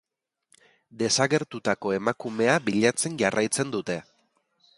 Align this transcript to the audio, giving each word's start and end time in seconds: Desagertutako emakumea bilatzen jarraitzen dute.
Desagertutako 1.01 1.93
emakumea 1.99 2.57
bilatzen 2.71 3.21
jarraitzen 3.25 3.77
dute. 3.79 4.01